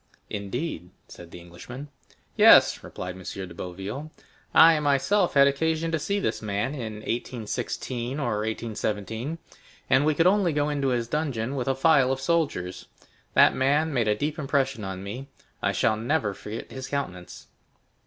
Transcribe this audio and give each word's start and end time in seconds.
"Indeed!" 0.31 0.89
said 1.07 1.29
the 1.29 1.39
Englishman. 1.39 1.89
"Yes," 2.35 2.83
replied 2.83 3.13
M. 3.15 3.21
de 3.21 3.53
Boville; 3.53 4.09
"I 4.51 4.79
myself 4.79 5.35
had 5.35 5.45
occasion 5.47 5.91
to 5.91 5.99
see 5.99 6.19
this 6.19 6.41
man 6.41 6.73
in 6.73 6.93
1816 7.01 8.19
or 8.19 8.37
1817, 8.37 9.37
and 9.91 10.03
we 10.03 10.15
could 10.15 10.25
only 10.25 10.53
go 10.53 10.69
into 10.69 10.87
his 10.87 11.07
dungeon 11.07 11.55
with 11.55 11.67
a 11.67 11.75
file 11.75 12.11
of 12.11 12.19
soldiers. 12.19 12.87
That 13.35 13.53
man 13.53 13.93
made 13.93 14.07
a 14.07 14.15
deep 14.15 14.39
impression 14.39 14.83
on 14.83 15.03
me; 15.03 15.29
I 15.61 15.71
shall 15.71 15.97
never 15.97 16.33
forget 16.33 16.71
his 16.71 16.87
countenance!" 16.87 17.45